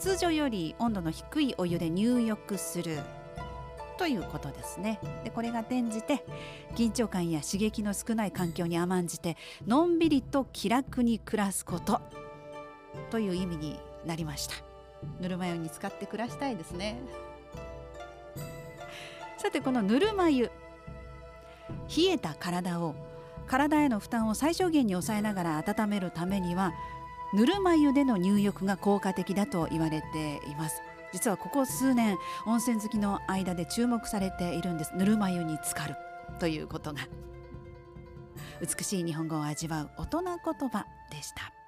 [0.00, 3.00] 通常より温度の低いお湯で入浴する。
[3.98, 4.98] ということですね。
[5.24, 6.24] でこれが転じて
[6.74, 9.36] 緊張感や刺激の少ない環境に甘んじて
[9.66, 12.00] のんびりと気楽に暮らすこと。
[13.10, 14.54] という意味になりました。
[15.20, 16.98] ぬるま湯に使って暮らしたいですね。
[19.36, 20.50] さてこのぬるま湯。
[21.94, 22.94] 冷えた体を
[23.46, 26.72] 体への負担を最小限に抑えながら温めるためには
[27.32, 30.82] ぬるま湯での入浴が効果的だと言われています。
[31.12, 34.92] 実はここ数年温泉好きの間で注目されているんです。
[34.96, 35.96] ぬるま湯に浸かる
[36.38, 37.00] ということが。
[38.60, 41.59] 美しい日本語を味わう大人言葉でした。